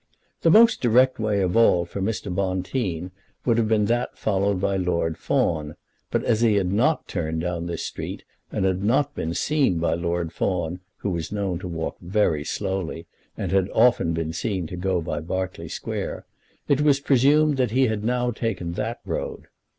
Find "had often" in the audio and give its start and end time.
13.51-14.11